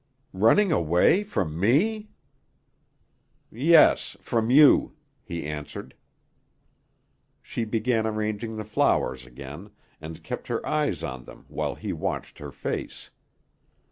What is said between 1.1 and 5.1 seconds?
from me?" "Yes, from you,"